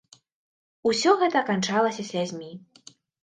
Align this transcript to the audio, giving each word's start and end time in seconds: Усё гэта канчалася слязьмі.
Усё 0.91 1.11
гэта 1.21 1.43
канчалася 1.51 2.07
слязьмі. 2.09 2.51